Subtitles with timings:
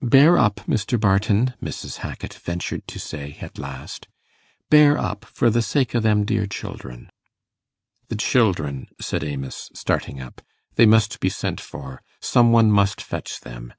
[0.00, 0.98] 'Bear up, Mr.
[0.98, 1.98] Barton,' Mrs.
[1.98, 4.08] Hackit ventured to say at last;
[4.70, 7.10] 'bear up, for the sake o' them dear children.'
[8.08, 10.40] 'The children,' said Amos, starting up.
[10.76, 12.00] 'They must be sent for.
[12.18, 13.74] Some one must fetch them.